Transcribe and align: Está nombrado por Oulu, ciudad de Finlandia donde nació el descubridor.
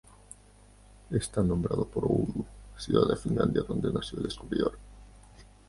Está 1.11 1.43
nombrado 1.43 1.85
por 1.85 2.05
Oulu, 2.05 2.43
ciudad 2.75 3.07
de 3.07 3.15
Finlandia 3.15 3.61
donde 3.61 3.93
nació 3.93 4.17
el 4.17 4.23
descubridor. 4.23 4.75